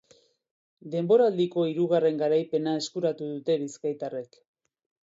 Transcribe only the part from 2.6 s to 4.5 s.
eskuratu dute bizkaitarrek.